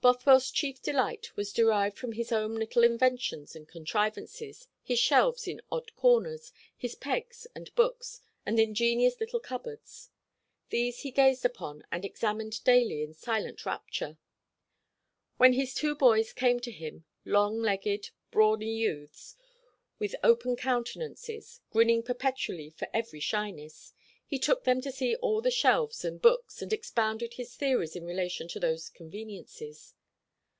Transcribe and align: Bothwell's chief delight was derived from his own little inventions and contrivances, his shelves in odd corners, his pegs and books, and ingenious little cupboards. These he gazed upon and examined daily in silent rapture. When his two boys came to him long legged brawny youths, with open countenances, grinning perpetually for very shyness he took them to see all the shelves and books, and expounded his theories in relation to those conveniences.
Bothwell's 0.00 0.52
chief 0.52 0.80
delight 0.80 1.36
was 1.36 1.52
derived 1.52 1.98
from 1.98 2.12
his 2.12 2.30
own 2.30 2.54
little 2.54 2.84
inventions 2.84 3.56
and 3.56 3.66
contrivances, 3.66 4.68
his 4.84 5.00
shelves 5.00 5.48
in 5.48 5.60
odd 5.72 5.92
corners, 5.96 6.52
his 6.76 6.94
pegs 6.94 7.48
and 7.52 7.74
books, 7.74 8.20
and 8.46 8.60
ingenious 8.60 9.18
little 9.18 9.40
cupboards. 9.40 10.10
These 10.68 11.00
he 11.00 11.10
gazed 11.10 11.44
upon 11.44 11.82
and 11.90 12.04
examined 12.04 12.62
daily 12.62 13.02
in 13.02 13.12
silent 13.12 13.66
rapture. 13.66 14.18
When 15.36 15.54
his 15.54 15.74
two 15.74 15.96
boys 15.96 16.32
came 16.32 16.60
to 16.60 16.70
him 16.70 17.04
long 17.24 17.60
legged 17.60 18.10
brawny 18.30 18.72
youths, 18.76 19.34
with 19.98 20.14
open 20.22 20.54
countenances, 20.54 21.60
grinning 21.70 22.04
perpetually 22.04 22.70
for 22.70 22.86
very 22.92 23.18
shyness 23.18 23.94
he 24.30 24.38
took 24.38 24.64
them 24.64 24.78
to 24.82 24.92
see 24.92 25.16
all 25.16 25.40
the 25.40 25.50
shelves 25.50 26.04
and 26.04 26.20
books, 26.20 26.60
and 26.60 26.70
expounded 26.70 27.32
his 27.34 27.56
theories 27.56 27.96
in 27.96 28.04
relation 28.04 28.46
to 28.46 28.60
those 28.60 28.90
conveniences. 28.90 29.94